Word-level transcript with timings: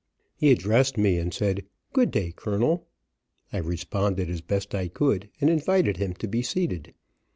He 0.35 0.49
addressed 0.51 0.97
me, 0.97 1.19
and 1.19 1.31
said, 1.31 1.63
"Good 1.93 2.09
day, 2.09 2.33
Colonel." 2.35 2.87
I 3.53 3.59
responded 3.59 4.31
as 4.31 4.41
best 4.41 4.73
I 4.73 4.87
could, 4.87 5.29
and 5.39 5.47
invited 5.47 5.97
him 5.97 6.15
to 6.15 6.27
be 6.27 6.41
seated. 6.41 6.95